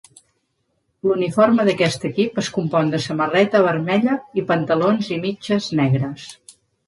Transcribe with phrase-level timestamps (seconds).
[1.07, 6.27] L'uniforme d'aquest equip es compon de samarreta vermella i pantalons i mitges negres.